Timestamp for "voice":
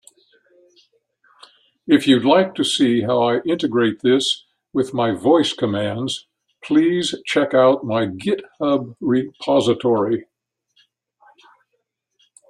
5.11-5.53